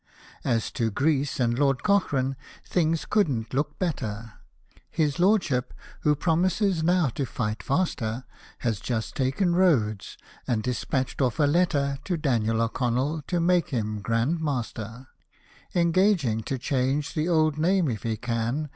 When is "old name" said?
17.29-17.87